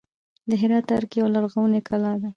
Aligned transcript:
د 0.49 0.51
هرات 0.61 0.87
ارګ 0.95 1.11
یوه 1.19 1.29
لرغونې 1.35 1.81
کلا 1.87 2.13
ده 2.21 2.29